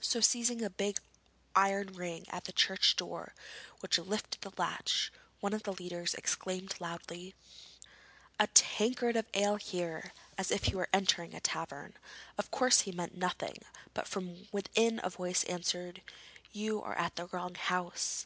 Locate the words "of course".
12.38-12.82